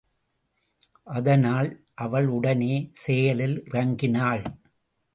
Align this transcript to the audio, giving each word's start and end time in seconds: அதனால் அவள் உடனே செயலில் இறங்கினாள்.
அதனால் 1.09 1.69
அவள் 1.95 2.27
உடனே 2.27 2.73
செயலில் 2.91 3.63
இறங்கினாள். 3.71 4.43